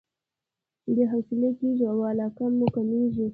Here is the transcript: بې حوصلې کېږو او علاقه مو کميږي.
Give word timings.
بې 0.93 1.03
حوصلې 1.11 1.49
کېږو 1.59 1.85
او 1.93 1.99
علاقه 2.11 2.45
مو 2.57 2.67
کميږي. 2.75 3.27